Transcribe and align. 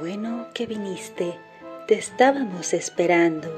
bueno 0.00 0.46
que 0.54 0.66
viniste. 0.66 1.38
Te 1.86 1.94
estábamos 1.94 2.72
esperando. 2.72 3.48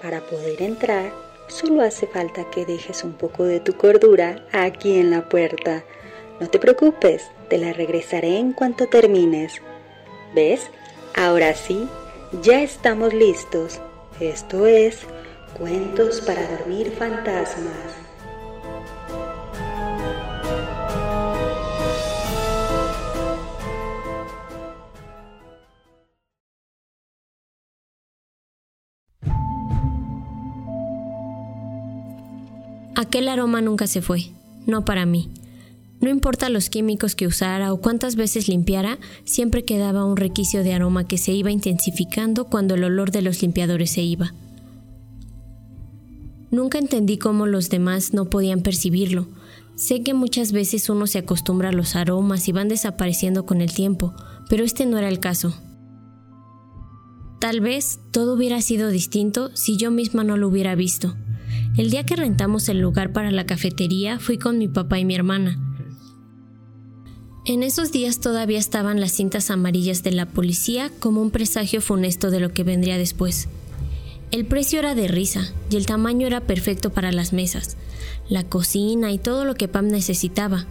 Para 0.00 0.20
poder 0.20 0.62
entrar, 0.62 1.12
solo 1.48 1.82
hace 1.82 2.06
falta 2.06 2.48
que 2.50 2.64
dejes 2.64 3.04
un 3.04 3.12
poco 3.12 3.44
de 3.44 3.60
tu 3.60 3.74
cordura 3.74 4.46
aquí 4.52 4.98
en 4.98 5.10
la 5.10 5.28
puerta. 5.28 5.84
No 6.40 6.48
te 6.48 6.58
preocupes, 6.58 7.30
te 7.50 7.58
la 7.58 7.74
regresaré 7.74 8.38
en 8.38 8.52
cuanto 8.52 8.86
termines. 8.86 9.60
¿Ves? 10.34 10.70
Ahora 11.14 11.54
sí, 11.54 11.86
ya 12.42 12.62
estamos 12.62 13.12
listos. 13.12 13.78
Esto 14.20 14.66
es 14.66 15.00
Cuentos 15.58 16.22
para 16.22 16.48
Dormir 16.48 16.92
Fantasmas. 16.98 18.13
Aquel 33.04 33.28
aroma 33.28 33.60
nunca 33.60 33.86
se 33.86 34.00
fue, 34.00 34.30
no 34.66 34.86
para 34.86 35.04
mí. 35.04 35.28
No 36.00 36.08
importa 36.08 36.48
los 36.48 36.70
químicos 36.70 37.14
que 37.14 37.26
usara 37.26 37.70
o 37.70 37.78
cuántas 37.78 38.16
veces 38.16 38.48
limpiara, 38.48 38.98
siempre 39.24 39.66
quedaba 39.66 40.06
un 40.06 40.16
requicio 40.16 40.64
de 40.64 40.72
aroma 40.72 41.06
que 41.06 41.18
se 41.18 41.32
iba 41.32 41.50
intensificando 41.50 42.46
cuando 42.46 42.76
el 42.76 42.84
olor 42.84 43.10
de 43.10 43.20
los 43.20 43.42
limpiadores 43.42 43.90
se 43.90 44.00
iba. 44.00 44.32
Nunca 46.50 46.78
entendí 46.78 47.18
cómo 47.18 47.46
los 47.46 47.68
demás 47.68 48.14
no 48.14 48.30
podían 48.30 48.62
percibirlo. 48.62 49.28
Sé 49.76 50.02
que 50.02 50.14
muchas 50.14 50.52
veces 50.52 50.88
uno 50.88 51.06
se 51.06 51.18
acostumbra 51.18 51.68
a 51.68 51.72
los 51.72 51.96
aromas 51.96 52.48
y 52.48 52.52
van 52.52 52.68
desapareciendo 52.68 53.44
con 53.44 53.60
el 53.60 53.74
tiempo, 53.74 54.14
pero 54.48 54.64
este 54.64 54.86
no 54.86 54.96
era 54.96 55.08
el 55.08 55.20
caso. 55.20 55.54
Tal 57.38 57.60
vez 57.60 58.00
todo 58.12 58.32
hubiera 58.32 58.62
sido 58.62 58.88
distinto 58.88 59.50
si 59.52 59.76
yo 59.76 59.90
misma 59.90 60.24
no 60.24 60.38
lo 60.38 60.48
hubiera 60.48 60.74
visto. 60.74 61.14
El 61.76 61.90
día 61.90 62.06
que 62.06 62.14
rentamos 62.14 62.68
el 62.68 62.78
lugar 62.78 63.12
para 63.12 63.32
la 63.32 63.46
cafetería 63.46 64.20
fui 64.20 64.38
con 64.38 64.58
mi 64.58 64.68
papá 64.68 65.00
y 65.00 65.04
mi 65.04 65.16
hermana. 65.16 65.58
En 67.46 67.64
esos 67.64 67.90
días 67.90 68.20
todavía 68.20 68.60
estaban 68.60 69.00
las 69.00 69.10
cintas 69.10 69.50
amarillas 69.50 70.04
de 70.04 70.12
la 70.12 70.26
policía 70.26 70.92
como 71.00 71.20
un 71.20 71.32
presagio 71.32 71.80
funesto 71.80 72.30
de 72.30 72.38
lo 72.38 72.52
que 72.52 72.62
vendría 72.62 72.96
después. 72.96 73.48
El 74.30 74.46
precio 74.46 74.78
era 74.78 74.94
de 74.94 75.08
risa 75.08 75.52
y 75.68 75.74
el 75.74 75.84
tamaño 75.84 76.28
era 76.28 76.42
perfecto 76.42 76.90
para 76.90 77.10
las 77.10 77.32
mesas, 77.32 77.76
la 78.28 78.44
cocina 78.44 79.10
y 79.10 79.18
todo 79.18 79.44
lo 79.44 79.56
que 79.56 79.66
Pam 79.66 79.88
necesitaba. 79.88 80.66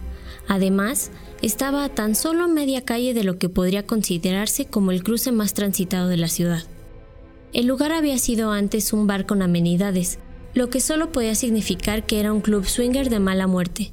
Además, 0.48 1.10
estaba 1.42 1.84
a 1.84 1.90
tan 1.90 2.14
solo 2.14 2.48
media 2.48 2.80
calle 2.80 3.12
de 3.12 3.24
lo 3.24 3.38
que 3.38 3.50
podría 3.50 3.86
considerarse 3.86 4.64
como 4.64 4.90
el 4.90 5.04
cruce 5.04 5.32
más 5.32 5.52
transitado 5.52 6.08
de 6.08 6.16
la 6.16 6.28
ciudad. 6.28 6.62
El 7.52 7.66
lugar 7.66 7.92
había 7.92 8.16
sido 8.16 8.52
antes 8.52 8.94
un 8.94 9.06
bar 9.06 9.26
con 9.26 9.42
amenidades, 9.42 10.18
lo 10.54 10.70
que 10.70 10.80
solo 10.80 11.10
podía 11.10 11.34
significar 11.34 12.06
que 12.06 12.20
era 12.20 12.32
un 12.32 12.40
club 12.40 12.64
swinger 12.64 13.10
de 13.10 13.18
mala 13.18 13.46
muerte. 13.46 13.92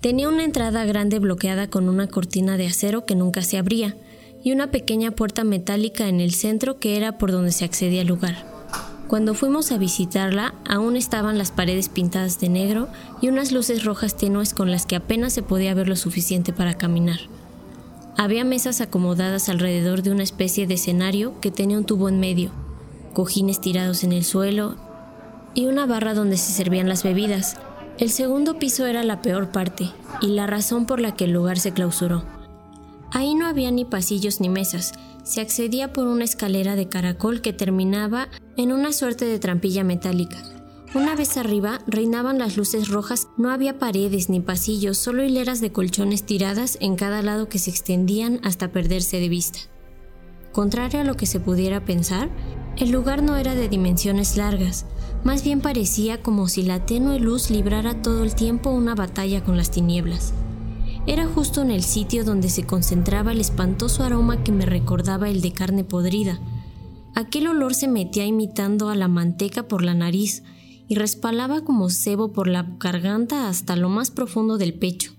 Tenía 0.00 0.28
una 0.28 0.44
entrada 0.44 0.84
grande 0.84 1.18
bloqueada 1.18 1.68
con 1.68 1.88
una 1.88 2.08
cortina 2.08 2.58
de 2.58 2.66
acero 2.66 3.06
que 3.06 3.14
nunca 3.14 3.40
se 3.40 3.56
abría 3.56 3.96
y 4.42 4.52
una 4.52 4.70
pequeña 4.70 5.12
puerta 5.12 5.44
metálica 5.44 6.06
en 6.08 6.20
el 6.20 6.34
centro 6.34 6.78
que 6.78 6.98
era 6.98 7.16
por 7.16 7.32
donde 7.32 7.52
se 7.52 7.64
accedía 7.64 8.02
al 8.02 8.08
lugar. 8.08 8.44
Cuando 9.08 9.32
fuimos 9.34 9.72
a 9.72 9.78
visitarla, 9.78 10.54
aún 10.68 10.96
estaban 10.96 11.38
las 11.38 11.50
paredes 11.50 11.88
pintadas 11.88 12.38
de 12.38 12.50
negro 12.50 12.88
y 13.22 13.28
unas 13.28 13.52
luces 13.52 13.84
rojas 13.84 14.16
tenues 14.16 14.52
con 14.52 14.70
las 14.70 14.84
que 14.84 14.96
apenas 14.96 15.32
se 15.32 15.42
podía 15.42 15.72
ver 15.72 15.88
lo 15.88 15.96
suficiente 15.96 16.52
para 16.52 16.74
caminar. 16.74 17.20
Había 18.18 18.44
mesas 18.44 18.82
acomodadas 18.82 19.48
alrededor 19.48 20.02
de 20.02 20.10
una 20.10 20.22
especie 20.22 20.66
de 20.66 20.74
escenario 20.74 21.40
que 21.40 21.50
tenía 21.50 21.78
un 21.78 21.84
tubo 21.84 22.10
en 22.10 22.20
medio, 22.20 22.50
cojines 23.14 23.60
tirados 23.60 24.04
en 24.04 24.12
el 24.12 24.24
suelo 24.24 24.76
y 25.54 25.66
una 25.66 25.86
barra 25.86 26.14
donde 26.14 26.36
se 26.36 26.52
servían 26.52 26.88
las 26.88 27.02
bebidas. 27.02 27.56
El 27.98 28.10
segundo 28.10 28.58
piso 28.58 28.86
era 28.86 29.04
la 29.04 29.22
peor 29.22 29.50
parte 29.50 29.90
y 30.20 30.28
la 30.28 30.46
razón 30.46 30.86
por 30.86 31.00
la 31.00 31.14
que 31.14 31.24
el 31.24 31.32
lugar 31.32 31.58
se 31.58 31.72
clausuró. 31.72 32.24
Ahí 33.12 33.34
no 33.34 33.46
había 33.46 33.70
ni 33.70 33.84
pasillos 33.84 34.40
ni 34.40 34.48
mesas, 34.48 34.92
se 35.22 35.40
accedía 35.40 35.92
por 35.92 36.06
una 36.06 36.24
escalera 36.24 36.74
de 36.74 36.88
caracol 36.88 37.40
que 37.40 37.52
terminaba 37.52 38.28
en 38.56 38.72
una 38.72 38.92
suerte 38.92 39.24
de 39.24 39.38
trampilla 39.38 39.84
metálica. 39.84 40.36
Una 40.94 41.16
vez 41.16 41.36
arriba 41.36 41.80
reinaban 41.86 42.38
las 42.38 42.56
luces 42.56 42.88
rojas, 42.88 43.26
no 43.36 43.50
había 43.50 43.78
paredes 43.78 44.28
ni 44.28 44.40
pasillos, 44.40 44.98
solo 44.98 45.24
hileras 45.24 45.60
de 45.60 45.72
colchones 45.72 46.24
tiradas 46.24 46.78
en 46.80 46.94
cada 46.94 47.22
lado 47.22 47.48
que 47.48 47.58
se 47.58 47.70
extendían 47.70 48.38
hasta 48.44 48.70
perderse 48.70 49.18
de 49.18 49.28
vista. 49.28 49.58
Contrario 50.52 51.00
a 51.00 51.04
lo 51.04 51.16
que 51.16 51.26
se 51.26 51.40
pudiera 51.40 51.84
pensar, 51.84 52.30
el 52.76 52.90
lugar 52.90 53.22
no 53.22 53.36
era 53.36 53.54
de 53.54 53.68
dimensiones 53.68 54.36
largas, 54.36 54.86
más 55.22 55.44
bien 55.44 55.60
parecía 55.60 56.22
como 56.22 56.48
si 56.48 56.62
la 56.62 56.84
tenue 56.84 57.18
luz 57.18 57.50
librara 57.50 58.02
todo 58.02 58.24
el 58.24 58.34
tiempo 58.34 58.70
una 58.70 58.94
batalla 58.94 59.42
con 59.44 59.56
las 59.56 59.70
tinieblas. 59.70 60.34
Era 61.06 61.26
justo 61.26 61.62
en 61.62 61.70
el 61.70 61.82
sitio 61.82 62.24
donde 62.24 62.48
se 62.48 62.64
concentraba 62.64 63.32
el 63.32 63.40
espantoso 63.40 64.02
aroma 64.02 64.42
que 64.42 64.52
me 64.52 64.66
recordaba 64.66 65.28
el 65.28 65.40
de 65.40 65.52
carne 65.52 65.84
podrida. 65.84 66.40
Aquel 67.14 67.46
olor 67.46 67.74
se 67.74 67.88
metía 67.88 68.24
imitando 68.24 68.88
a 68.88 68.96
la 68.96 69.06
manteca 69.06 69.68
por 69.68 69.82
la 69.82 69.94
nariz 69.94 70.42
y 70.88 70.96
respalaba 70.96 71.62
como 71.62 71.90
cebo 71.90 72.32
por 72.32 72.48
la 72.48 72.66
garganta 72.80 73.48
hasta 73.48 73.76
lo 73.76 73.88
más 73.88 74.10
profundo 74.10 74.58
del 74.58 74.74
pecho. 74.74 75.12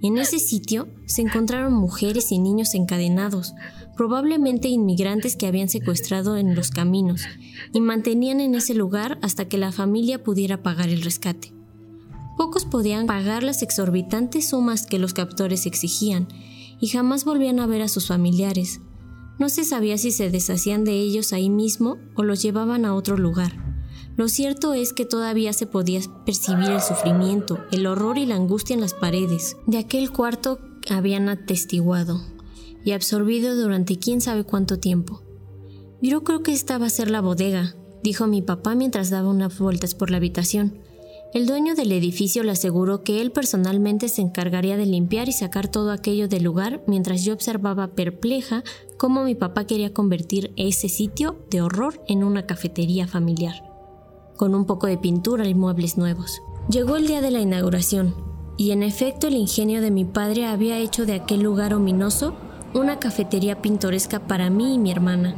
En 0.00 0.16
ese 0.18 0.38
sitio 0.38 0.88
se 1.06 1.22
encontraron 1.22 1.74
mujeres 1.74 2.30
y 2.30 2.38
niños 2.38 2.74
encadenados, 2.74 3.54
probablemente 3.98 4.68
inmigrantes 4.68 5.36
que 5.36 5.48
habían 5.48 5.68
secuestrado 5.68 6.36
en 6.36 6.54
los 6.54 6.70
caminos, 6.70 7.22
y 7.72 7.80
mantenían 7.80 8.38
en 8.38 8.54
ese 8.54 8.72
lugar 8.72 9.18
hasta 9.22 9.48
que 9.48 9.58
la 9.58 9.72
familia 9.72 10.22
pudiera 10.22 10.62
pagar 10.62 10.88
el 10.88 11.02
rescate. 11.02 11.52
Pocos 12.36 12.64
podían 12.64 13.06
pagar 13.06 13.42
las 13.42 13.60
exorbitantes 13.62 14.50
sumas 14.50 14.86
que 14.86 15.00
los 15.00 15.14
captores 15.14 15.66
exigían, 15.66 16.28
y 16.80 16.86
jamás 16.86 17.24
volvían 17.24 17.58
a 17.58 17.66
ver 17.66 17.82
a 17.82 17.88
sus 17.88 18.06
familiares. 18.06 18.80
No 19.40 19.48
se 19.48 19.64
sabía 19.64 19.98
si 19.98 20.12
se 20.12 20.30
deshacían 20.30 20.84
de 20.84 20.92
ellos 20.92 21.32
ahí 21.32 21.50
mismo 21.50 21.96
o 22.14 22.22
los 22.22 22.40
llevaban 22.40 22.84
a 22.84 22.94
otro 22.94 23.16
lugar. 23.16 23.52
Lo 24.16 24.28
cierto 24.28 24.74
es 24.74 24.92
que 24.92 25.06
todavía 25.06 25.52
se 25.52 25.66
podía 25.66 26.00
percibir 26.24 26.70
el 26.70 26.80
sufrimiento, 26.80 27.58
el 27.72 27.84
horror 27.86 28.16
y 28.16 28.26
la 28.26 28.36
angustia 28.36 28.74
en 28.74 28.80
las 28.80 28.94
paredes 28.94 29.56
de 29.66 29.78
aquel 29.78 30.12
cuarto 30.12 30.60
que 30.82 30.94
habían 30.94 31.28
atestiguado 31.28 32.37
y 32.84 32.92
absorbido 32.92 33.56
durante 33.56 33.98
quién 33.98 34.20
sabe 34.20 34.44
cuánto 34.44 34.78
tiempo. 34.78 35.22
Yo 36.00 36.22
creo 36.22 36.42
que 36.42 36.52
esta 36.52 36.78
va 36.78 36.86
a 36.86 36.90
ser 36.90 37.10
la 37.10 37.20
bodega, 37.20 37.74
dijo 38.02 38.26
mi 38.26 38.42
papá 38.42 38.74
mientras 38.74 39.10
daba 39.10 39.28
unas 39.28 39.58
vueltas 39.58 39.94
por 39.94 40.10
la 40.10 40.18
habitación. 40.18 40.78
El 41.34 41.46
dueño 41.46 41.74
del 41.74 41.92
edificio 41.92 42.42
le 42.42 42.52
aseguró 42.52 43.02
que 43.02 43.20
él 43.20 43.32
personalmente 43.32 44.08
se 44.08 44.22
encargaría 44.22 44.78
de 44.78 44.86
limpiar 44.86 45.28
y 45.28 45.32
sacar 45.32 45.68
todo 45.68 45.90
aquello 45.90 46.26
del 46.26 46.42
lugar 46.42 46.82
mientras 46.86 47.22
yo 47.22 47.34
observaba 47.34 47.88
perpleja 47.88 48.64
cómo 48.96 49.24
mi 49.24 49.34
papá 49.34 49.66
quería 49.66 49.92
convertir 49.92 50.52
ese 50.56 50.88
sitio 50.88 51.36
de 51.50 51.60
horror 51.60 52.02
en 52.08 52.24
una 52.24 52.46
cafetería 52.46 53.06
familiar, 53.06 53.62
con 54.38 54.54
un 54.54 54.64
poco 54.64 54.86
de 54.86 54.96
pintura 54.96 55.46
y 55.46 55.54
muebles 55.54 55.98
nuevos. 55.98 56.40
Llegó 56.70 56.96
el 56.96 57.06
día 57.06 57.20
de 57.20 57.30
la 57.30 57.40
inauguración, 57.40 58.14
y 58.56 58.70
en 58.70 58.82
efecto 58.82 59.26
el 59.26 59.36
ingenio 59.36 59.82
de 59.82 59.90
mi 59.90 60.04
padre 60.06 60.46
había 60.46 60.78
hecho 60.78 61.04
de 61.04 61.14
aquel 61.14 61.42
lugar 61.42 61.74
ominoso 61.74 62.34
una 62.74 62.98
cafetería 62.98 63.62
pintoresca 63.62 64.20
para 64.20 64.50
mí 64.50 64.74
y 64.74 64.78
mi 64.78 64.90
hermana. 64.90 65.34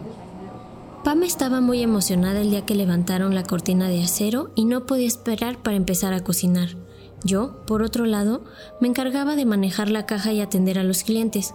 Pam 1.04 1.22
estaba 1.22 1.60
muy 1.60 1.82
emocionada 1.82 2.40
el 2.40 2.50
día 2.50 2.66
que 2.66 2.74
levantaron 2.74 3.34
la 3.34 3.44
cortina 3.44 3.88
de 3.88 4.02
acero 4.02 4.50
y 4.54 4.64
no 4.64 4.84
podía 4.84 5.06
esperar 5.06 5.58
para 5.58 5.76
empezar 5.76 6.12
a 6.12 6.22
cocinar. 6.22 6.76
Yo, 7.24 7.64
por 7.66 7.82
otro 7.82 8.04
lado, 8.04 8.42
me 8.80 8.88
encargaba 8.88 9.36
de 9.36 9.46
manejar 9.46 9.90
la 9.90 10.06
caja 10.06 10.32
y 10.32 10.40
atender 10.40 10.78
a 10.78 10.84
los 10.84 11.02
clientes. 11.02 11.54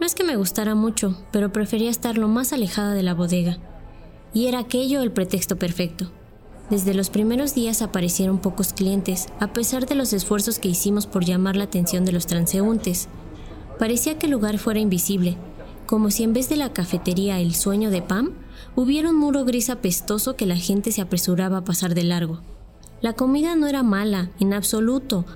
No 0.00 0.06
es 0.06 0.14
que 0.14 0.24
me 0.24 0.36
gustara 0.36 0.74
mucho, 0.74 1.16
pero 1.30 1.52
prefería 1.52 1.90
estar 1.90 2.16
lo 2.16 2.28
más 2.28 2.52
alejada 2.52 2.94
de 2.94 3.02
la 3.02 3.14
bodega. 3.14 3.58
Y 4.32 4.46
era 4.46 4.60
aquello 4.60 5.02
el 5.02 5.12
pretexto 5.12 5.56
perfecto. 5.56 6.10
Desde 6.70 6.94
los 6.94 7.10
primeros 7.10 7.54
días 7.54 7.80
aparecieron 7.80 8.38
pocos 8.38 8.72
clientes, 8.72 9.28
a 9.40 9.52
pesar 9.52 9.86
de 9.86 9.94
los 9.94 10.12
esfuerzos 10.12 10.58
que 10.58 10.68
hicimos 10.68 11.06
por 11.06 11.24
llamar 11.24 11.56
la 11.56 11.64
atención 11.64 12.04
de 12.04 12.12
los 12.12 12.26
transeúntes. 12.26 13.08
Parecía 13.78 14.18
que 14.18 14.26
el 14.26 14.32
lugar 14.32 14.58
fuera 14.58 14.80
invisible, 14.80 15.36
como 15.86 16.10
si 16.10 16.24
en 16.24 16.32
vez 16.32 16.48
de 16.48 16.56
la 16.56 16.72
cafetería 16.72 17.40
El 17.40 17.54
Sueño 17.54 17.90
de 17.90 18.02
Pam, 18.02 18.32
hubiera 18.74 19.10
un 19.10 19.16
muro 19.16 19.44
gris 19.44 19.70
apestoso 19.70 20.34
que 20.34 20.46
la 20.46 20.56
gente 20.56 20.92
se 20.92 21.00
apresuraba 21.00 21.58
a 21.58 21.64
pasar 21.64 21.94
de 21.94 22.04
largo. 22.04 22.40
La 23.02 23.12
comida 23.12 23.54
no 23.54 23.66
era 23.66 23.82
mala, 23.82 24.30
en 24.40 24.54
absoluto. 24.54 25.26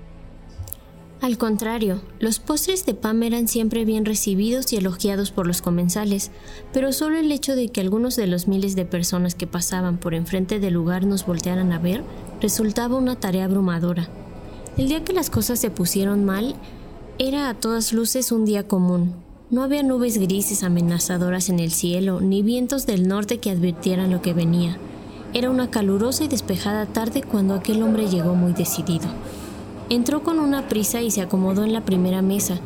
Al 1.21 1.37
contrario, 1.37 2.01
los 2.19 2.39
postres 2.39 2.87
de 2.87 2.95
Pam 2.95 3.23
eran 3.23 3.47
siempre 3.47 3.85
bien 3.85 4.07
recibidos 4.07 4.73
y 4.73 4.77
elogiados 4.77 5.31
por 5.31 5.47
los 5.47 5.61
comensales, 5.61 6.31
pero 6.73 6.95
solo 6.95 7.19
el 7.19 7.31
hecho 7.31 7.55
de 7.55 7.69
que 7.69 7.83
algunos 7.83 8.17
de 8.17 8.27
los 8.27 8.49
miles 8.49 8.75
de 8.75 8.87
personas 8.87 9.35
que 9.35 9.47
pasaban 9.47 9.99
por 9.99 10.15
enfrente 10.15 10.61
del 10.61 10.73
lugar 10.73 11.05
nos 11.05 11.27
voltearan 11.27 11.73
a 11.73 11.79
ver 11.79 12.03
resultaba 12.41 12.97
una 12.97 13.17
tarea 13.17 13.45
abrumadora. 13.45 14.09
El 14.79 14.89
día 14.89 15.05
que 15.05 15.13
las 15.13 15.29
cosas 15.29 15.59
se 15.59 15.71
pusieron 15.71 16.25
mal, 16.25 16.55
era 17.23 17.51
a 17.51 17.55
todas 17.55 17.93
luces 17.93 18.33
un 18.33 18.47
día 18.47 18.67
común. 18.67 19.13
No 19.51 19.63
había 19.63 19.83
nubes 19.83 20.17
grises 20.17 20.63
amenazadoras 20.63 21.51
en 21.51 21.61
el 21.61 21.71
cielo, 21.71 22.19
ni 22.23 22.41
vientos 22.41 22.87
del 22.87 23.09
norte 23.09 23.41
que 23.41 23.51
advirtieran 23.51 24.11
lo 24.11 24.23
que 24.23 24.33
venía. 24.33 24.79
Era 25.35 25.51
una 25.51 25.71
calurosa 25.71 26.25
y 26.25 26.29
despejada 26.29 26.87
tarde 26.87 27.23
cuando 27.23 27.53
aquel 27.53 27.83
hombre 27.83 28.09
llegó 28.09 28.35
muy 28.35 28.55
decidido. 28.55 29.07
Entró 29.91 30.23
con 30.23 30.39
una 30.39 30.67
prisa 30.67 31.03
y 31.03 31.11
se 31.11 31.21
acomodó 31.21 31.63
en 31.63 31.75
la 31.75 31.85
primera 31.85 32.23
mesa. 32.23 32.59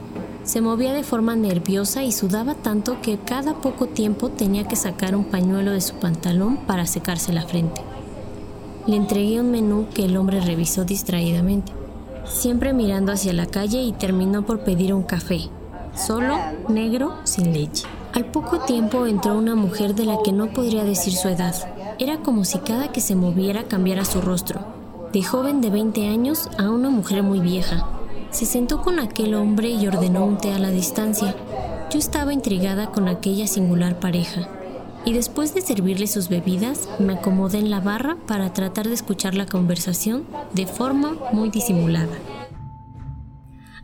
Se 0.44 0.60
movía 0.60 0.92
de 0.92 1.02
forma 1.02 1.34
nerviosa 1.34 2.04
y 2.04 2.12
sudaba 2.12 2.54
tanto 2.54 3.00
que 3.02 3.18
cada 3.18 3.60
poco 3.60 3.88
tiempo 3.88 4.28
tenía 4.28 4.68
que 4.68 4.76
sacar 4.76 5.16
un 5.16 5.24
pañuelo 5.24 5.72
de 5.72 5.80
su 5.80 5.96
pantalón 5.96 6.58
para 6.58 6.86
secarse 6.86 7.32
la 7.32 7.42
frente. 7.42 7.80
Le 8.86 8.94
entregué 8.94 9.40
un 9.40 9.50
menú 9.50 9.86
que 9.92 10.04
el 10.04 10.16
hombre 10.16 10.40
revisó 10.40 10.84
distraídamente, 10.84 11.72
siempre 12.26 12.72
mirando 12.72 13.12
hacia 13.12 13.32
la 13.32 13.46
calle 13.46 13.82
y 13.82 13.92
terminó 13.92 14.44
por 14.44 14.60
pedir 14.60 14.94
un 14.94 15.02
café, 15.02 15.48
solo, 15.94 16.36
negro, 16.68 17.14
sin 17.24 17.52
leche. 17.52 17.86
Al 18.12 18.26
poco 18.26 18.60
tiempo 18.60 19.06
entró 19.06 19.36
una 19.36 19.54
mujer 19.54 19.94
de 19.94 20.04
la 20.04 20.18
que 20.24 20.32
no 20.32 20.52
podría 20.52 20.84
decir 20.84 21.14
su 21.14 21.28
edad. 21.28 21.54
Era 21.98 22.18
como 22.18 22.44
si 22.44 22.58
cada 22.58 22.92
que 22.92 23.00
se 23.00 23.14
moviera 23.14 23.64
cambiara 23.64 24.04
su 24.04 24.20
rostro, 24.20 24.60
de 25.12 25.22
joven 25.22 25.60
de 25.60 25.70
20 25.70 26.08
años 26.08 26.48
a 26.58 26.70
una 26.70 26.90
mujer 26.90 27.22
muy 27.22 27.40
vieja. 27.40 27.88
Se 28.30 28.46
sentó 28.46 28.82
con 28.82 28.98
aquel 28.98 29.34
hombre 29.34 29.70
y 29.70 29.86
ordenó 29.86 30.24
un 30.24 30.38
té 30.38 30.52
a 30.52 30.58
la 30.58 30.70
distancia. 30.70 31.34
Yo 31.90 31.98
estaba 31.98 32.32
intrigada 32.32 32.90
con 32.90 33.08
aquella 33.08 33.46
singular 33.46 34.00
pareja, 34.00 34.48
y 35.04 35.12
después 35.12 35.54
de 35.54 35.60
servirle 35.60 36.06
sus 36.06 36.28
bebidas, 36.28 36.88
me 36.98 37.14
acomodé 37.14 37.58
en 37.58 37.70
la 37.70 37.80
barra 37.80 38.16
para 38.26 38.52
tratar 38.52 38.88
de 38.88 38.94
escuchar 38.94 39.34
la 39.34 39.46
conversación 39.46 40.24
de 40.54 40.66
forma 40.66 41.16
muy 41.32 41.50
disimulada. 41.50 42.18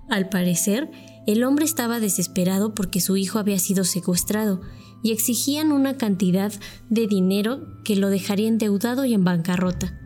Al 0.09 0.29
parecer, 0.29 0.91
el 1.27 1.45
hombre 1.45 1.65
estaba 1.65 2.01
desesperado 2.01 2.75
porque 2.75 3.01
su 3.01 3.17
hijo 3.17 3.39
había 3.39 3.59
sido 3.59 3.85
secuestrado 3.85 4.61
y 5.03 5.13
exigían 5.13 5.73
una 5.73 5.97
cantidad 5.97 6.53
de 6.89 7.07
dinero 7.07 7.61
que 7.85 7.97
lo 7.97 8.09
dejaría 8.09 8.49
endeudado 8.49 9.05
y 9.05 9.15
en 9.15 9.25
bancarrota. 9.25 9.99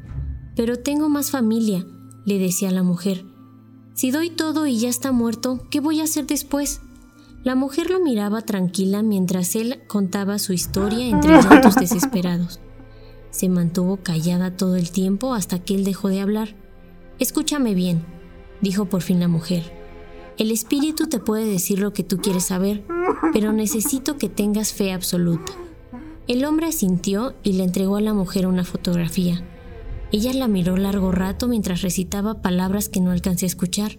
Pero 0.57 0.77
tengo 0.77 1.09
más 1.09 1.31
familia, 1.31 1.87
le 2.27 2.39
decía 2.39 2.71
la 2.71 2.83
mujer. 2.83 3.25
Si 3.95 4.11
doy 4.11 4.31
todo 4.31 4.67
y 4.67 4.79
ya 4.79 4.89
está 4.89 5.13
muerto, 5.13 5.67
¿qué 5.71 5.81
voy 5.81 6.01
a 6.01 6.05
hacer 6.05 6.27
después? 6.27 6.81
La 7.45 7.55
mujer 7.55 7.91
lo 7.91 8.01
miraba 8.01 8.41
tranquila 8.41 9.03
mientras 9.03 9.55
él 9.55 9.83
contaba 9.87 10.39
su 10.39 10.55
historia 10.55 11.07
entre 11.07 11.43
llantos 11.43 11.75
desesperados. 11.75 12.59
Se 13.31 13.51
mantuvo 13.51 13.99
callada 13.99 14.57
todo 14.57 14.77
el 14.77 14.91
tiempo 14.91 15.35
hasta 15.35 15.59
que 15.59 15.75
él 15.75 15.85
dejó 15.85 16.09
de 16.09 16.23
hablar. 16.23 16.57
Escúchame 17.19 17.75
bien, 17.75 18.03
dijo 18.63 18.87
por 18.87 19.03
fin 19.03 19.21
la 19.21 19.29
mujer. 19.29 19.63
El 20.39 20.51
espíritu 20.51 21.07
te 21.07 21.19
puede 21.19 21.45
decir 21.45 21.81
lo 21.81 21.93
que 21.93 22.03
tú 22.03 22.17
quieres 22.17 22.45
saber, 22.45 22.83
pero 23.35 23.53
necesito 23.53 24.17
que 24.17 24.31
tengas 24.31 24.73
fe 24.73 24.93
absoluta. 24.93 25.53
El 26.27 26.47
hombre 26.47 26.69
asintió 26.69 27.35
y 27.43 27.53
le 27.53 27.65
entregó 27.65 27.97
a 27.97 28.01
la 28.01 28.15
mujer 28.15 28.47
una 28.47 28.65
fotografía. 28.65 29.45
Ella 30.13 30.33
la 30.33 30.49
miró 30.49 30.79
largo 30.79 31.13
rato 31.13 31.47
mientras 31.47 31.83
recitaba 31.83 32.41
palabras 32.41 32.89
que 32.89 33.01
no 33.01 33.11
alcancé 33.11 33.45
a 33.45 33.49
escuchar. 33.49 33.99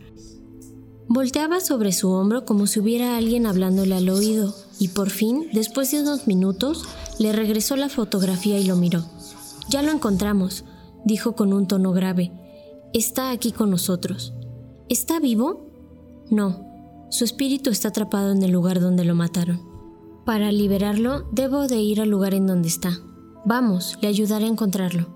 Volteaba 1.08 1.60
sobre 1.60 1.92
su 1.92 2.10
hombro 2.12 2.46
como 2.46 2.66
si 2.66 2.80
hubiera 2.80 3.16
alguien 3.16 3.46
hablándole 3.46 3.96
al 3.96 4.10
oído, 4.10 4.56
y 4.80 4.90
por 4.90 5.10
fin, 5.10 5.48
después 5.54 5.92
de 5.92 6.02
unos 6.02 6.28
minutos, 6.28 6.84
le 7.20 7.32
regresó 7.32 7.76
la 7.76 7.90
fotografía 7.90 8.58
y 8.58 8.66
lo 8.66 8.76
miró. 8.76 9.06
Ya 9.70 9.82
lo 9.82 9.92
encontramos, 9.92 10.66
dijo 11.06 11.36
con 11.36 11.54
un 11.54 11.68
tono 11.68 11.92
grave. 11.92 12.32
Está 12.94 13.30
aquí 13.30 13.52
con 13.52 13.70
nosotros. 13.70 14.34
¿Está 14.90 15.20
vivo? 15.20 15.68
No, 16.30 17.08
su 17.10 17.24
espíritu 17.24 17.70
está 17.70 17.90
atrapado 17.90 18.32
en 18.32 18.42
el 18.42 18.52
lugar 18.52 18.80
donde 18.80 19.06
lo 19.06 19.16
mataron. 19.16 19.62
Para 20.26 20.52
liberarlo, 20.52 21.28
debo 21.32 21.68
de 21.68 21.78
ir 21.78 22.02
al 22.02 22.10
lugar 22.10 22.34
en 22.34 22.48
donde 22.48 22.68
está. 22.68 22.98
Vamos, 23.46 23.98
le 24.02 24.08
ayudaré 24.08 24.46
a 24.46 24.50
encontrarlo. 24.50 25.08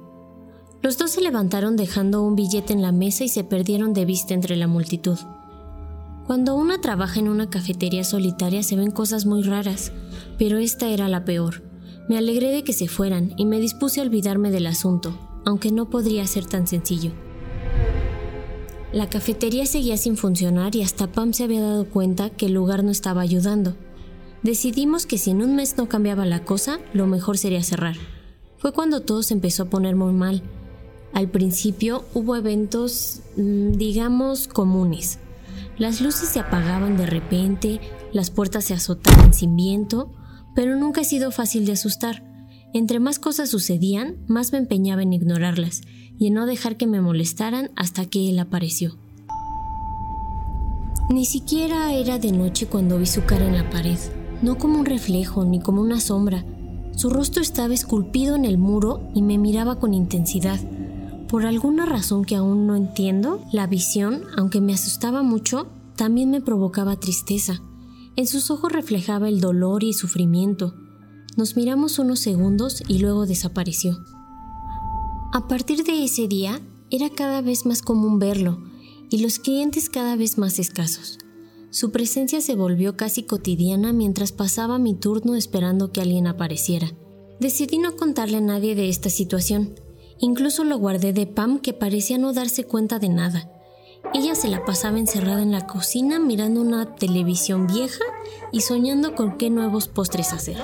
Los 0.84 0.98
dos 1.00 1.12
se 1.12 1.22
levantaron 1.22 1.76
dejando 1.76 2.22
un 2.22 2.36
billete 2.36 2.74
en 2.74 2.84
la 2.84 2.92
mesa 2.92 3.24
y 3.24 3.30
se 3.30 3.44
perdieron 3.44 3.94
de 3.94 4.06
vista 4.06 4.36
entre 4.36 4.56
la 4.56 4.68
multitud. 4.68 5.18
Cuando 6.30 6.54
una 6.54 6.80
trabaja 6.80 7.20
en 7.20 7.28
una 7.28 7.50
cafetería 7.50 8.04
solitaria 8.04 8.62
se 8.62 8.76
ven 8.76 8.92
cosas 8.92 9.26
muy 9.26 9.42
raras, 9.42 9.92
pero 10.38 10.60
esta 10.60 10.88
era 10.90 11.08
la 11.08 11.26
peor. 11.26 11.64
Me 12.08 12.20
alegré 12.20 12.52
de 12.52 12.64
que 12.64 12.72
se 12.72 12.88
fueran 12.88 13.34
y 13.36 13.48
me 13.48 13.60
dispuse 13.60 14.00
a 14.00 14.04
olvidarme 14.04 14.52
del 14.52 14.68
asunto, 14.68 15.18
aunque 15.44 15.72
no 15.72 15.90
podría 15.90 16.28
ser 16.28 16.46
tan 16.46 16.68
sencillo. 16.68 17.14
La 18.94 19.10
cafetería 19.10 19.66
seguía 19.66 19.98
sin 19.98 20.18
funcionar 20.18 20.76
y 20.76 20.84
hasta 20.84 21.12
Pam 21.12 21.34
se 21.34 21.46
había 21.46 21.64
dado 21.64 21.90
cuenta 21.90 22.30
que 22.30 22.46
el 22.46 22.54
lugar 22.54 22.84
no 22.84 22.92
estaba 22.92 23.22
ayudando. 23.22 23.76
Decidimos 24.44 25.08
que 25.08 25.18
si 25.18 25.32
en 25.32 25.42
un 25.42 25.56
mes 25.56 25.78
no 25.78 25.90
cambiaba 25.90 26.28
la 26.28 26.46
cosa, 26.46 26.80
lo 26.94 27.08
mejor 27.08 27.40
sería 27.40 27.64
cerrar. 27.64 27.96
Fue 28.60 28.72
cuando 28.72 29.02
todo 29.02 29.24
se 29.24 29.34
empezó 29.34 29.64
a 29.64 29.70
poner 29.72 29.96
muy 29.96 30.14
mal. 30.14 30.44
Al 31.12 31.28
principio 31.28 32.06
hubo 32.14 32.36
eventos, 32.36 33.22
mm, 33.36 33.72
digamos, 33.72 34.48
comunes. 34.48 35.18
Las 35.80 36.02
luces 36.02 36.28
se 36.28 36.42
apagaban 36.42 36.98
de 36.98 37.06
repente, 37.06 37.80
las 38.12 38.32
puertas 38.32 38.66
se 38.66 38.74
azotaban 38.74 39.34
sin 39.34 39.56
viento, 39.56 40.12
pero 40.54 40.76
nunca 40.76 41.02
ha 41.02 41.06
sido 41.06 41.32
fácil 41.32 41.66
de 41.66 41.72
asustar. 41.72 42.22
Entre 42.74 43.00
más 43.00 43.18
cosas 43.18 43.50
sucedían, 43.50 44.18
más 44.28 44.52
me 44.52 44.58
empeñaba 44.58 45.04
en 45.04 45.14
ignorarlas 45.14 45.82
y 46.20 46.28
en 46.28 46.34
no 46.34 46.46
dejar 46.46 46.76
que 46.76 46.86
me 46.86 47.00
molestaran 47.00 47.72
hasta 47.78 48.06
que 48.06 48.30
él 48.30 48.40
apareció. 48.40 48.98
Ni 51.10 51.26
siquiera 51.26 51.94
era 51.94 52.20
de 52.20 52.34
noche 52.34 52.68
cuando 52.68 53.00
vi 53.00 53.06
su 53.06 53.24
cara 53.24 53.48
en 53.48 53.56
la 53.56 53.70
pared, 53.70 53.98
no 54.42 54.58
como 54.58 54.80
un 54.80 54.86
reflejo 54.86 55.46
ni 55.46 55.62
como 55.62 55.82
una 55.82 56.02
sombra. 56.02 56.44
Su 56.92 57.10
rostro 57.10 57.42
estaba 57.42 57.74
esculpido 57.74 58.36
en 58.36 58.44
el 58.44 58.58
muro 58.58 59.10
y 59.16 59.22
me 59.22 59.38
miraba 59.38 59.80
con 59.80 59.94
intensidad. 59.94 60.60
Por 61.30 61.46
alguna 61.46 61.86
razón 61.86 62.26
que 62.26 62.36
aún 62.36 62.66
no 62.66 62.76
entiendo, 62.76 63.40
la 63.54 63.68
visión, 63.68 64.24
aunque 64.36 64.62
me 64.62 64.74
asustaba 64.74 65.22
mucho, 65.22 65.68
también 65.96 66.32
me 66.32 66.42
provocaba 66.42 67.00
tristeza. 67.00 67.62
En 68.16 68.26
sus 68.26 68.50
ojos 68.50 68.72
reflejaba 68.72 69.30
el 69.30 69.40
dolor 69.40 69.84
y 69.84 69.94
sufrimiento. 69.94 70.74
Nos 71.38 71.56
miramos 71.56 72.00
unos 72.00 72.20
segundos 72.20 72.82
y 72.88 72.98
luego 72.98 73.28
desapareció. 73.28 74.00
A 75.32 75.48
partir 75.48 75.84
de 75.84 76.04
ese 76.04 76.28
día, 76.28 76.62
era 76.90 77.12
cada 77.12 77.42
vez 77.42 77.68
más 77.68 77.84
común 77.84 78.18
verlo 78.18 78.64
y 79.12 79.20
los 79.20 79.38
clientes 79.38 79.88
cada 79.90 80.16
vez 80.16 80.40
más 80.40 80.58
escasos. 80.58 81.20
Su 81.70 81.92
presencia 81.92 82.42
se 82.42 82.56
volvió 82.56 82.98
casi 82.98 83.22
cotidiana 83.22 83.94
mientras 83.94 84.32
pasaba 84.32 84.80
mi 84.80 84.96
turno 84.96 85.36
esperando 85.36 85.92
que 85.92 86.02
alguien 86.02 86.26
apareciera. 86.26 86.92
Decidí 87.40 87.78
no 87.78 87.96
contarle 87.96 88.38
a 88.38 88.42
nadie 88.42 88.74
de 88.74 88.90
esta 88.90 89.12
situación. 89.12 89.76
Incluso 90.20 90.64
lo 90.64 90.78
guardé 90.78 91.14
de 91.14 91.28
Pam 91.28 91.60
que 91.60 91.74
parecía 91.74 92.18
no 92.18 92.34
darse 92.34 92.66
cuenta 92.66 93.00
de 93.00 93.10
nada. 93.10 93.52
Ella 94.14 94.36
se 94.36 94.48
la 94.48 94.66
pasaba 94.66 95.00
encerrada 95.00 95.42
en 95.42 95.52
la 95.52 95.68
cocina 95.68 96.20
mirando 96.20 96.62
una 96.62 96.96
televisión 96.96 97.68
vieja 97.68 98.04
y 98.52 98.62
soñando 98.62 99.16
con 99.16 99.38
qué 99.38 99.50
nuevos 99.50 99.88
postres 99.88 100.34
hacer. 100.34 100.58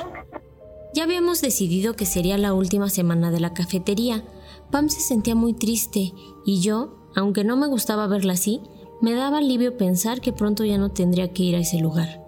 Ya 0.93 1.03
habíamos 1.03 1.41
decidido 1.41 1.95
que 1.95 2.05
sería 2.05 2.38
la 2.38 2.53
última 2.53 2.89
semana 2.89 3.29
de 3.31 3.39
la 3.39 3.53
cafetería, 3.53 4.24
Pam 4.71 4.89
se 4.89 5.01
sentía 5.01 5.35
muy 5.35 5.53
triste 5.53 6.13
y 6.45 6.62
yo, 6.62 6.95
aunque 7.15 7.43
no 7.43 7.55
me 7.55 7.67
gustaba 7.67 8.07
verla 8.07 8.33
así, 8.33 8.62
me 9.01 9.13
daba 9.13 9.38
alivio 9.38 9.77
pensar 9.77 10.21
que 10.21 10.33
pronto 10.33 10.63
ya 10.63 10.77
no 10.77 10.91
tendría 10.91 11.33
que 11.33 11.43
ir 11.43 11.55
a 11.55 11.59
ese 11.59 11.79
lugar. 11.79 12.24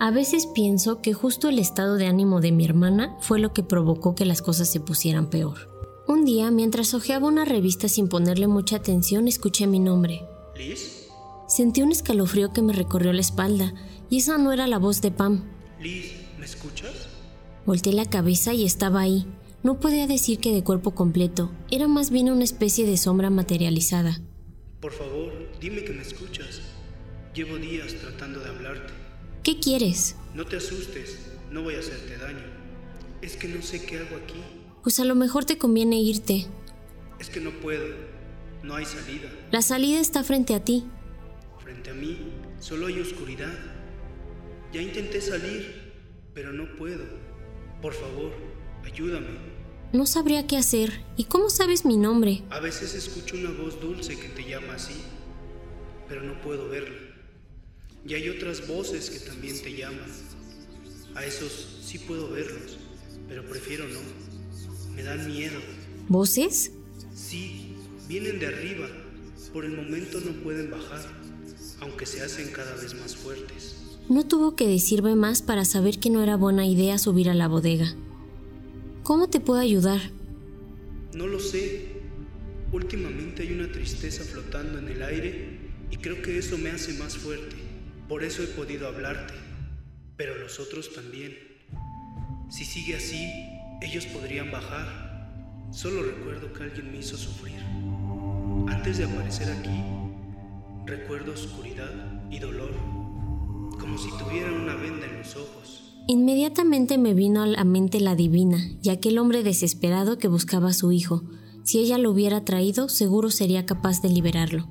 A 0.00 0.10
veces 0.10 0.46
pienso 0.46 1.00
que 1.02 1.12
justo 1.12 1.48
el 1.48 1.58
estado 1.58 1.96
de 1.96 2.06
ánimo 2.06 2.40
de 2.40 2.52
mi 2.52 2.64
hermana 2.64 3.16
fue 3.20 3.38
lo 3.38 3.52
que 3.52 3.62
provocó 3.62 4.14
que 4.14 4.24
las 4.24 4.42
cosas 4.42 4.68
se 4.68 4.80
pusieran 4.80 5.28
peor. 5.28 5.67
Un 6.08 6.24
día, 6.24 6.50
mientras 6.50 6.94
hojeaba 6.94 7.28
una 7.28 7.44
revista 7.44 7.86
sin 7.86 8.08
ponerle 8.08 8.46
mucha 8.46 8.76
atención, 8.76 9.28
escuché 9.28 9.66
mi 9.66 9.78
nombre. 9.78 10.22
¿Liz? 10.56 11.06
Sentí 11.46 11.82
un 11.82 11.92
escalofrío 11.92 12.50
que 12.50 12.62
me 12.62 12.72
recorrió 12.72 13.12
la 13.12 13.20
espalda, 13.20 13.74
y 14.08 14.16
esa 14.16 14.38
no 14.38 14.50
era 14.50 14.66
la 14.66 14.78
voz 14.78 15.02
de 15.02 15.10
Pam. 15.10 15.44
Liz, 15.78 16.14
¿me 16.38 16.46
escuchas? 16.46 17.08
Volté 17.66 17.92
la 17.92 18.06
cabeza 18.06 18.54
y 18.54 18.64
estaba 18.64 19.00
ahí, 19.00 19.26
no 19.62 19.80
podía 19.80 20.06
decir 20.06 20.38
que 20.38 20.50
de 20.50 20.64
cuerpo 20.64 20.94
completo, 20.94 21.52
era 21.70 21.88
más 21.88 22.08
bien 22.08 22.30
una 22.30 22.44
especie 22.44 22.86
de 22.86 22.96
sombra 22.96 23.28
materializada. 23.28 24.18
Por 24.80 24.92
favor, 24.92 25.30
dime 25.60 25.84
que 25.84 25.92
me 25.92 26.00
escuchas. 26.00 26.62
Llevo 27.34 27.58
días 27.58 27.92
tratando 28.00 28.40
de 28.40 28.48
hablarte. 28.48 28.94
¿Qué 29.42 29.60
quieres? 29.60 30.16
No 30.34 30.46
te 30.46 30.56
asustes, 30.56 31.18
no 31.50 31.62
voy 31.62 31.74
a 31.74 31.80
hacerte 31.80 32.16
daño. 32.16 32.46
Es 33.20 33.36
que 33.36 33.48
no 33.48 33.60
sé 33.60 33.84
qué 33.84 33.98
hago 33.98 34.16
aquí. 34.16 34.40
Pues 34.82 35.00
a 35.00 35.04
lo 35.04 35.14
mejor 35.14 35.44
te 35.44 35.58
conviene 35.58 36.00
irte. 36.00 36.46
Es 37.18 37.30
que 37.30 37.40
no 37.40 37.50
puedo. 37.60 37.86
No 38.62 38.74
hay 38.74 38.84
salida. 38.84 39.30
La 39.50 39.62
salida 39.62 40.00
está 40.00 40.24
frente 40.24 40.54
a 40.54 40.64
ti. 40.64 40.84
Frente 41.62 41.90
a 41.90 41.94
mí 41.94 42.32
solo 42.60 42.86
hay 42.86 43.00
oscuridad. 43.00 43.54
Ya 44.72 44.82
intenté 44.82 45.20
salir, 45.20 45.92
pero 46.34 46.52
no 46.52 46.76
puedo. 46.76 47.04
Por 47.80 47.94
favor, 47.94 48.32
Ayúdame. 48.84 49.26
No 49.92 50.06
sabría 50.06 50.46
qué 50.46 50.56
hacer. 50.56 51.04
¿Y 51.16 51.24
cómo 51.24 51.50
sabes 51.50 51.84
mi 51.84 51.96
nombre? 51.96 52.42
A 52.50 52.60
veces 52.60 52.94
escucho 52.94 53.36
una 53.36 53.50
voz 53.50 53.80
dulce 53.80 54.18
que 54.18 54.28
te 54.28 54.48
llama 54.48 54.74
así, 54.74 54.94
pero 56.08 56.22
no 56.22 56.40
puedo 56.40 56.68
verla. 56.68 56.96
Y 58.06 58.14
hay 58.14 58.28
otras 58.28 58.66
voces 58.66 59.10
que 59.10 59.18
también 59.18 59.60
te 59.60 59.76
llaman. 59.76 60.10
A 61.14 61.24
esos 61.24 61.80
sí 61.82 61.98
puedo 61.98 62.30
verlos, 62.30 62.78
pero 63.28 63.44
prefiero 63.44 63.86
no. 63.88 64.00
Me 64.98 65.04
dan 65.04 65.28
miedo. 65.28 65.60
¿Voces? 66.08 66.72
Sí, 67.14 67.72
vienen 68.08 68.40
de 68.40 68.48
arriba. 68.48 68.88
Por 69.52 69.64
el 69.64 69.76
momento 69.76 70.18
no 70.20 70.32
pueden 70.42 70.72
bajar, 70.72 71.00
aunque 71.80 72.04
se 72.04 72.20
hacen 72.20 72.50
cada 72.50 72.74
vez 72.74 72.94
más 72.94 73.14
fuertes. 73.14 73.76
No 74.08 74.26
tuvo 74.26 74.56
que 74.56 74.66
decirme 74.66 75.14
más 75.14 75.40
para 75.40 75.64
saber 75.64 76.00
que 76.00 76.10
no 76.10 76.20
era 76.20 76.34
buena 76.34 76.66
idea 76.66 76.98
subir 76.98 77.30
a 77.30 77.34
la 77.34 77.46
bodega. 77.46 77.94
¿Cómo 79.04 79.30
te 79.30 79.38
puedo 79.38 79.60
ayudar? 79.60 80.00
No 81.14 81.28
lo 81.28 81.38
sé. 81.38 81.92
Últimamente 82.72 83.44
hay 83.44 83.52
una 83.52 83.70
tristeza 83.70 84.24
flotando 84.24 84.80
en 84.80 84.88
el 84.88 85.00
aire 85.04 85.60
y 85.92 85.96
creo 85.98 86.20
que 86.22 86.38
eso 86.38 86.58
me 86.58 86.70
hace 86.70 86.94
más 86.94 87.16
fuerte. 87.16 87.54
Por 88.08 88.24
eso 88.24 88.42
he 88.42 88.48
podido 88.48 88.88
hablarte. 88.88 89.34
Pero 90.16 90.36
los 90.38 90.58
otros 90.58 90.92
también. 90.92 91.38
Si 92.50 92.64
sigue 92.64 92.96
así, 92.96 93.30
ellos 93.80 94.06
podrían 94.06 94.50
bajar. 94.50 95.28
Solo 95.70 96.02
recuerdo 96.02 96.52
que 96.52 96.64
alguien 96.64 96.90
me 96.92 96.98
hizo 96.98 97.16
sufrir. 97.16 97.60
Antes 98.68 98.98
de 98.98 99.04
aparecer 99.04 99.50
aquí, 99.50 99.82
recuerdo 100.86 101.32
oscuridad 101.32 101.90
y 102.30 102.38
dolor 102.38 102.74
como 103.78 103.96
si 103.96 104.08
tuviera 104.18 104.52
una 104.52 104.74
venda 104.74 105.06
en 105.06 105.18
los 105.18 105.36
ojos. 105.36 105.94
Inmediatamente 106.06 106.98
me 106.98 107.14
vino 107.14 107.42
a 107.42 107.46
la 107.46 107.64
mente 107.64 108.00
la 108.00 108.14
divina 108.14 108.58
y 108.82 108.88
aquel 108.88 109.18
hombre 109.18 109.42
desesperado 109.42 110.18
que 110.18 110.28
buscaba 110.28 110.70
a 110.70 110.74
su 110.74 110.90
hijo. 110.90 111.22
Si 111.64 111.78
ella 111.78 111.98
lo 111.98 112.10
hubiera 112.10 112.44
traído, 112.44 112.88
seguro 112.88 113.30
sería 113.30 113.66
capaz 113.66 114.00
de 114.00 114.08
liberarlo. 114.08 114.68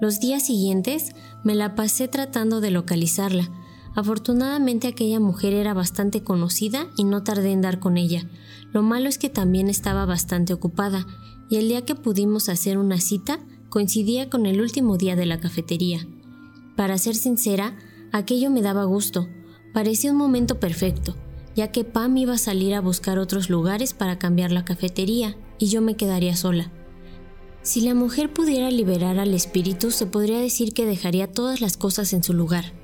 Los 0.00 0.18
días 0.18 0.46
siguientes 0.46 1.12
me 1.44 1.54
la 1.54 1.74
pasé 1.74 2.08
tratando 2.08 2.60
de 2.60 2.70
localizarla. 2.70 3.50
Afortunadamente 3.94 4.88
aquella 4.88 5.20
mujer 5.20 5.52
era 5.52 5.74
bastante 5.74 6.22
conocida 6.22 6.88
y 6.96 7.04
no 7.04 7.22
tardé 7.22 7.52
en 7.52 7.60
dar 7.60 7.78
con 7.78 7.96
ella. 7.96 8.26
Lo 8.72 8.82
malo 8.82 9.08
es 9.08 9.18
que 9.18 9.28
también 9.28 9.68
estaba 9.68 10.06
bastante 10.06 10.52
ocupada, 10.52 11.06
y 11.50 11.56
el 11.56 11.68
día 11.68 11.84
que 11.84 11.94
pudimos 11.94 12.48
hacer 12.48 12.78
una 12.78 12.98
cita 12.98 13.38
coincidía 13.68 14.30
con 14.30 14.46
el 14.46 14.60
último 14.60 14.96
día 14.96 15.16
de 15.16 15.26
la 15.26 15.40
cafetería. 15.40 16.06
Para 16.76 16.96
ser 16.96 17.14
sincera, 17.14 17.76
Aquello 18.14 18.50
me 18.50 18.60
daba 18.60 18.84
gusto, 18.84 19.26
parecía 19.72 20.12
un 20.12 20.18
momento 20.18 20.60
perfecto, 20.60 21.16
ya 21.56 21.72
que 21.72 21.82
Pam 21.82 22.14
iba 22.18 22.34
a 22.34 22.38
salir 22.38 22.74
a 22.74 22.82
buscar 22.82 23.18
otros 23.18 23.48
lugares 23.48 23.94
para 23.94 24.18
cambiar 24.18 24.52
la 24.52 24.66
cafetería 24.66 25.34
y 25.58 25.68
yo 25.68 25.80
me 25.80 25.96
quedaría 25.96 26.36
sola. 26.36 26.70
Si 27.62 27.80
la 27.80 27.94
mujer 27.94 28.30
pudiera 28.30 28.70
liberar 28.70 29.18
al 29.18 29.32
espíritu, 29.32 29.90
se 29.90 30.04
podría 30.04 30.40
decir 30.40 30.74
que 30.74 30.84
dejaría 30.84 31.32
todas 31.32 31.62
las 31.62 31.78
cosas 31.78 32.12
en 32.12 32.22
su 32.22 32.34
lugar. 32.34 32.74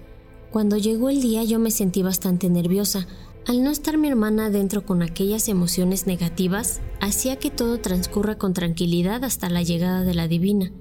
Cuando 0.51 0.77
llegó 0.79 1.11
el 1.11 1.21
día 1.21 1.45
yo 1.45 1.59
me 1.59 1.71
sentí 1.71 2.03
bastante 2.03 2.49
nerviosa. 2.49 3.07
Al 3.47 3.63
no 3.63 3.71
estar 3.71 3.99
mi 3.99 4.09
hermana 4.09 4.51
dentro 4.51 4.85
con 4.85 5.03
aquellas 5.03 5.49
emociones 5.49 6.07
negativas, 6.07 6.81
hacía 7.01 7.37
que 7.37 7.51
todo 7.51 7.79
transcurra 7.79 8.37
con 8.37 8.55
tranquilidad 8.55 9.25
hasta 9.25 9.49
la 9.51 9.63
llegada 9.63 10.03
de 10.05 10.15
la 10.15 10.29
divina. 10.29 10.73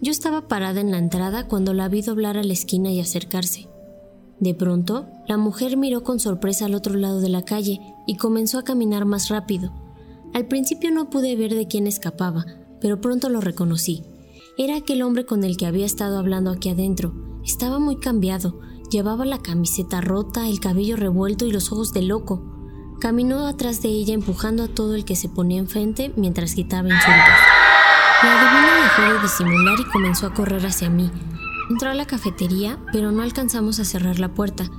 Yo 0.00 0.12
estaba 0.12 0.46
parada 0.46 0.80
en 0.80 0.90
la 0.90 0.98
entrada 0.98 1.48
cuando 1.48 1.74
la 1.74 1.88
vi 1.88 2.02
doblar 2.02 2.36
a 2.36 2.44
la 2.44 2.52
esquina 2.52 2.90
y 2.90 3.00
acercarse. 3.00 3.68
De 4.40 4.54
pronto, 4.54 5.06
la 5.26 5.36
mujer 5.36 5.76
miró 5.76 6.04
con 6.04 6.20
sorpresa 6.20 6.66
al 6.66 6.74
otro 6.74 6.94
lado 6.94 7.20
de 7.20 7.28
la 7.28 7.44
calle 7.44 7.80
y 8.06 8.16
comenzó 8.16 8.58
a 8.58 8.64
caminar 8.64 9.04
más 9.04 9.28
rápido. 9.28 9.72
Al 10.32 10.46
principio 10.46 10.90
no 10.92 11.10
pude 11.10 11.34
ver 11.34 11.54
de 11.54 11.66
quién 11.66 11.86
escapaba, 11.86 12.44
pero 12.80 13.00
pronto 13.00 13.28
lo 13.28 13.40
reconocí. 13.40 14.04
Era 14.56 14.76
aquel 14.76 15.02
hombre 15.02 15.26
con 15.26 15.42
el 15.42 15.56
que 15.56 15.66
había 15.66 15.86
estado 15.86 16.18
hablando 16.18 16.50
aquí 16.50 16.68
adentro. 16.68 17.12
Estaba 17.44 17.78
muy 17.78 17.96
cambiado, 17.96 18.60
llevaba 18.90 19.24
la 19.24 19.38
camiseta 19.38 20.00
rota, 20.00 20.48
el 20.48 20.60
cabello 20.60 20.96
revuelto 20.96 21.46
y 21.46 21.52
los 21.52 21.72
ojos 21.72 21.92
de 21.92 22.02
loco. 22.02 22.42
Caminó 23.00 23.46
atrás 23.46 23.82
de 23.82 23.88
ella 23.88 24.14
empujando 24.14 24.64
a 24.64 24.68
todo 24.68 24.94
el 24.94 25.04
que 25.04 25.16
se 25.16 25.28
ponía 25.28 25.58
enfrente 25.58 26.12
mientras 26.16 26.54
gritaba 26.54 26.88
insultos. 26.88 27.34
La 28.22 28.40
adivina 28.40 28.82
dejó 28.82 29.14
de 29.14 29.22
disimular 29.22 29.78
y 29.78 29.84
comenzó 29.84 30.26
a 30.26 30.34
correr 30.34 30.66
hacia 30.66 30.90
mí, 30.90 31.10
Entró 31.70 31.90
a 31.90 31.94
la 31.94 32.06
cafetería, 32.06 32.78
pero 32.92 33.12
no 33.12 33.22
alcanzamos 33.22 33.78
a 33.78 33.84
cerrar 33.84 34.18
la 34.18 34.32
puerta. 34.32 34.70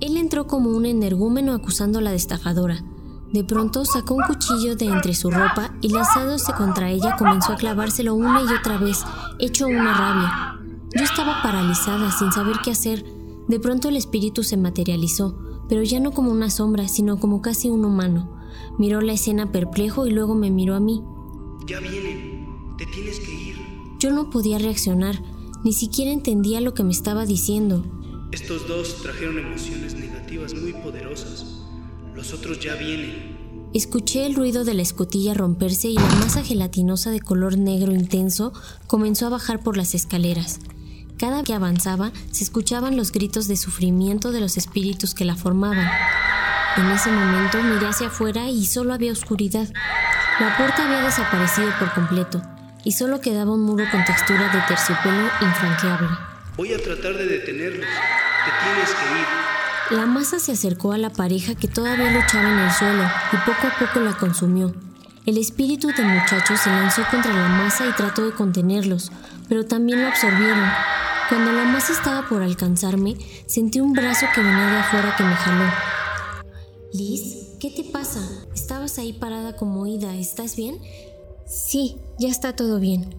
Él 0.00 0.18
entró 0.18 0.46
como 0.46 0.70
un 0.70 0.84
energúmeno 0.84 1.54
acusándola 1.54 2.10
de 2.10 2.16
estafadora. 2.16 2.84
De 3.32 3.42
pronto 3.42 3.86
sacó 3.86 4.16
un 4.16 4.24
cuchillo 4.24 4.76
de 4.76 4.86
entre 4.86 5.14
su 5.14 5.30
ropa 5.30 5.70
y 5.80 5.88
lanzándose 5.88 6.52
contra 6.52 6.90
ella 6.90 7.16
comenzó 7.16 7.52
a 7.52 7.56
clavárselo 7.56 8.14
una 8.14 8.42
y 8.42 8.54
otra 8.54 8.76
vez, 8.76 9.02
hecho 9.38 9.66
una 9.66 9.94
rabia. 9.94 10.58
Yo 10.94 11.04
estaba 11.04 11.40
paralizada, 11.42 12.10
sin 12.12 12.32
saber 12.32 12.56
qué 12.62 12.72
hacer. 12.72 13.04
De 13.50 13.58
pronto 13.58 13.88
el 13.88 13.96
espíritu 13.96 14.44
se 14.44 14.56
materializó, 14.56 15.36
pero 15.68 15.82
ya 15.82 15.98
no 15.98 16.12
como 16.12 16.30
una 16.30 16.50
sombra, 16.50 16.86
sino 16.86 17.18
como 17.18 17.42
casi 17.42 17.68
un 17.68 17.84
humano. 17.84 18.30
Miró 18.78 19.00
la 19.00 19.12
escena 19.12 19.50
perplejo 19.50 20.06
y 20.06 20.12
luego 20.12 20.36
me 20.36 20.52
miró 20.52 20.76
a 20.76 20.80
mí. 20.80 21.02
Ya 21.66 21.80
vienen, 21.80 22.76
te 22.78 22.86
tienes 22.86 23.18
que 23.18 23.32
ir. 23.32 23.56
Yo 23.98 24.12
no 24.12 24.30
podía 24.30 24.60
reaccionar. 24.60 25.20
Ni 25.64 25.72
siquiera 25.72 26.12
entendía 26.12 26.60
lo 26.60 26.74
que 26.74 26.84
me 26.84 26.92
estaba 26.92 27.26
diciendo. 27.26 27.84
Estos 28.30 28.68
dos 28.68 29.02
trajeron 29.02 29.40
emociones 29.40 29.96
negativas 29.96 30.54
muy 30.54 30.72
poderosas. 30.72 31.44
Los 32.14 32.32
otros 32.32 32.60
ya 32.60 32.76
vienen. 32.76 33.68
Escuché 33.74 34.26
el 34.26 34.36
ruido 34.36 34.62
de 34.62 34.74
la 34.74 34.82
escotilla 34.82 35.34
romperse 35.34 35.88
y 35.88 35.94
la 35.94 36.14
masa 36.20 36.44
gelatinosa 36.44 37.10
de 37.10 37.18
color 37.18 37.58
negro 37.58 37.92
intenso 37.92 38.52
comenzó 38.86 39.26
a 39.26 39.30
bajar 39.30 39.60
por 39.60 39.76
las 39.76 39.96
escaleras. 39.96 40.60
Cada 41.20 41.42
que 41.42 41.52
avanzaba 41.52 42.12
se 42.30 42.44
escuchaban 42.44 42.96
los 42.96 43.12
gritos 43.12 43.46
de 43.46 43.58
sufrimiento 43.58 44.32
de 44.32 44.40
los 44.40 44.56
espíritus 44.56 45.12
que 45.12 45.26
la 45.26 45.36
formaban. 45.36 45.86
En 46.78 46.86
ese 46.86 47.12
momento 47.12 47.62
miré 47.62 47.88
hacia 47.88 48.06
afuera 48.06 48.48
y 48.48 48.64
solo 48.64 48.94
había 48.94 49.12
oscuridad. 49.12 49.68
La 50.40 50.56
puerta 50.56 50.86
había 50.86 51.02
desaparecido 51.02 51.68
por 51.78 51.92
completo 51.92 52.40
y 52.84 52.92
solo 52.92 53.20
quedaba 53.20 53.52
un 53.52 53.60
muro 53.60 53.84
con 53.90 54.02
textura 54.02 54.50
de 54.50 54.62
terciopelo 54.66 55.28
infranqueable. 55.42 56.08
Voy 56.56 56.72
a 56.72 56.82
tratar 56.82 57.12
de 57.12 57.26
detenerlos. 57.26 57.84
Te 57.84 58.64
tienes 58.64 58.90
que 58.94 59.20
ir. 59.20 59.98
La 59.98 60.06
masa 60.06 60.38
se 60.38 60.52
acercó 60.52 60.92
a 60.92 60.98
la 60.98 61.10
pareja 61.10 61.54
que 61.54 61.68
todavía 61.68 62.12
luchaba 62.12 62.48
en 62.48 62.60
el 62.60 62.70
suelo 62.72 63.04
y 63.34 63.36
poco 63.44 63.66
a 63.66 63.78
poco 63.78 64.00
la 64.00 64.14
consumió. 64.14 64.74
El 65.26 65.36
espíritu 65.36 65.88
del 65.88 66.06
muchacho 66.06 66.56
se 66.56 66.70
lanzó 66.70 67.02
contra 67.10 67.34
la 67.34 67.46
masa 67.46 67.86
y 67.86 67.92
trató 67.92 68.24
de 68.24 68.32
contenerlos, 68.32 69.12
pero 69.50 69.66
también 69.66 70.00
lo 70.00 70.08
absorbieron. 70.08 70.70
Cuando 71.30 71.52
la 71.52 71.64
masa 71.64 71.92
estaba 71.92 72.28
por 72.28 72.42
alcanzarme, 72.42 73.16
sentí 73.46 73.78
un 73.78 73.92
brazo 73.92 74.26
que 74.34 74.40
venía 74.40 74.66
de 74.66 74.78
afuera 74.78 75.14
que 75.16 75.22
me 75.22 75.34
jaló. 75.34 75.70
Liz, 76.92 77.56
¿qué 77.60 77.70
te 77.70 77.84
pasa? 77.84 78.18
Estabas 78.52 78.98
ahí 78.98 79.12
parada 79.12 79.54
como 79.54 79.82
oída, 79.82 80.16
¿estás 80.16 80.56
bien? 80.56 80.80
Sí, 81.46 81.98
ya 82.18 82.28
está 82.28 82.56
todo 82.56 82.80
bien. 82.80 83.14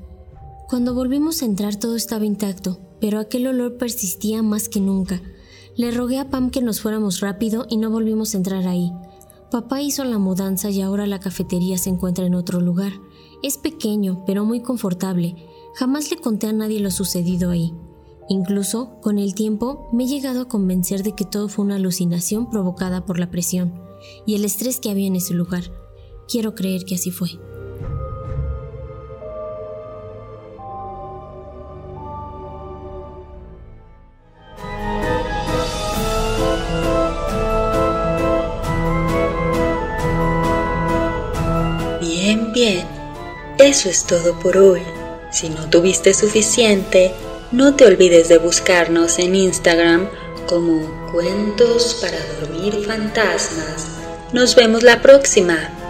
Cuando 0.68 0.94
volvimos 0.94 1.42
a 1.42 1.46
entrar 1.46 1.78
todo 1.78 1.96
estaba 1.96 2.26
intacto, 2.26 2.80
pero 3.00 3.18
aquel 3.18 3.48
olor 3.48 3.78
persistía 3.78 4.44
más 4.44 4.68
que 4.68 4.82
nunca. 4.82 5.22
Le 5.78 5.90
rogué 5.92 6.20
a 6.20 6.30
Pam 6.30 6.50
que 6.50 6.62
nos 6.62 6.82
fuéramos 6.82 7.22
rápido 7.22 7.66
y 7.70 7.78
no 7.78 7.92
volvimos 7.92 8.34
a 8.34 8.38
entrar 8.40 8.68
ahí. 8.68 8.92
Papá 9.52 9.82
hizo 9.82 10.04
la 10.04 10.18
mudanza 10.18 10.70
y 10.70 10.82
ahora 10.82 11.08
la 11.08 11.22
cafetería 11.22 11.78
se 11.78 11.90
encuentra 11.90 12.26
en 12.26 12.36
otro 12.36 12.60
lugar. 12.60 12.92
Es 13.42 13.58
pequeño, 13.58 14.26
pero 14.28 14.44
muy 14.44 14.62
confortable. 14.62 15.48
Jamás 15.76 16.12
le 16.12 16.18
conté 16.18 16.48
a 16.48 16.52
nadie 16.54 16.82
lo 16.82 16.92
sucedido 16.92 17.52
ahí. 17.52 17.74
Incluso, 18.32 19.02
con 19.02 19.20
el 19.20 19.36
tiempo, 19.36 19.90
me 19.92 20.06
he 20.06 20.08
llegado 20.08 20.40
a 20.40 20.48
convencer 20.48 21.04
de 21.04 21.12
que 21.12 21.26
todo 21.26 21.50
fue 21.50 21.66
una 21.66 21.76
alucinación 21.76 22.50
provocada 22.50 23.06
por 23.06 23.20
la 23.20 23.30
presión 23.30 23.74
y 24.26 24.36
el 24.36 24.46
estrés 24.46 24.80
que 24.80 24.90
había 24.90 25.08
en 25.08 25.18
ese 25.18 25.34
lugar. 25.34 25.64
Quiero 26.30 26.56
creer 26.56 26.86
que 26.86 26.96
así 26.96 27.12
fue. 27.12 27.32
Bien, 42.54 42.86
eso 43.58 43.90
es 43.90 44.06
todo 44.06 44.40
por 44.40 44.56
hoy. 44.56 44.82
Si 45.32 45.50
no 45.50 45.70
tuviste 45.70 46.14
suficiente, 46.14 47.12
no 47.52 47.76
te 47.76 47.86
olvides 47.86 48.30
de 48.30 48.38
buscarnos 48.38 49.20
en 49.20 49.36
Instagram 49.36 50.08
como 50.48 51.12
Cuentos 51.12 51.98
para 52.02 52.18
Dormir 52.40 52.86
Fantasmas. 52.86 53.88
Nos 54.32 54.56
vemos 54.56 54.84
la 54.84 55.02
próxima. 55.02 55.81